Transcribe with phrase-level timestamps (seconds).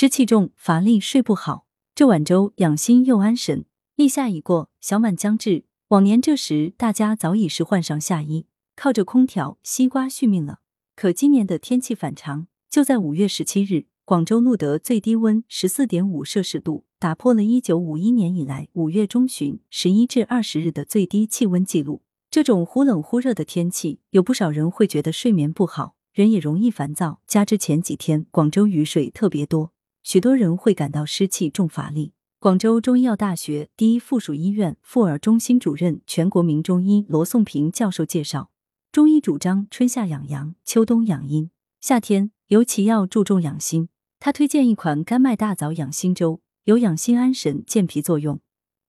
[0.00, 1.66] 湿气重，乏力，睡不好。
[1.92, 3.64] 这碗粥养心又安神。
[3.96, 5.64] 立夏已过，小满将至。
[5.88, 10.60] 往年这时，大家早已是换上夏衣，靠着空调、西瓜续命了。
[10.94, 22.02] 可今年的天气反常，就在五月十七日，广州录得最低温十四点五摄氏度，打破了一九五一年以来五月中旬十一至二十日的最低气温记录。
[22.30, 27.20] 这种忽冷忽热的天气，有不少人会觉得睡眠不好，人也容易烦躁。
[27.26, 29.72] 加之前几天广州雨水特别多。
[30.02, 32.12] 许多人会感到湿气重、乏力。
[32.40, 38.50] 广州中医药大学第一附属医院妇儿中心主任、全国名中医罗颂平教授介绍，
[38.92, 41.50] 中医主张春夏养阳，秋冬养阴。
[41.80, 43.88] 夏天尤其要注重养心。
[44.20, 48.40] 他推荐一款甘麦大枣养心粥，有养心安神、健脾作用，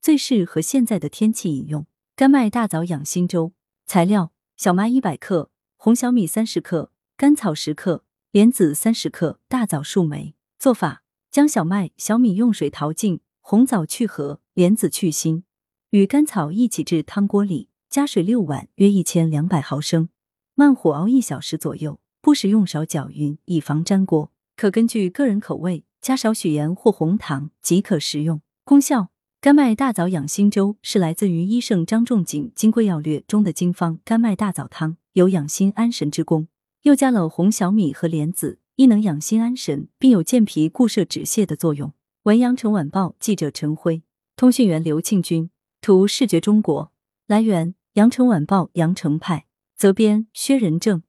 [0.02, 1.86] 最适合现在的天气饮用。
[2.16, 3.53] 甘麦大枣养心粥
[3.86, 10.36] 材料：小麦一百克，红小米三十克，甘草十克，莲子三十克，大枣数枚。
[10.59, 11.04] 做法。
[11.31, 15.44] 将小麦、小米用水淘净，红枣去核，莲子去心，
[15.92, 20.09] 与甘草一起置汤锅里，加水六碗（约一千两百毫升），
[20.56, 22.00] 慢火熬一小时左右。
[22.20, 24.31] 不时用勺搅匀，以防粘锅。
[24.58, 28.42] 可根据个人口味加少许盐或红糖即可食用。
[28.66, 36.48] 功效：甘麦大枣养心粥是来自于医圣张仲景《金匮要略》中的经方甘麦大枣汤，有养心安神之功。
[36.81, 38.59] 又加了红小米和莲子。
[38.80, 41.91] 亦能养心安神，并有健脾固摄止泻的作用。
[42.23, 44.03] 文阳城晚报记者陈辉，
[44.38, 45.49] 通讯员刘庆军，
[45.81, 46.94] 图视觉中国。
[47.27, 51.03] 来源：阳城晚报阳城派，责编：薛仁正。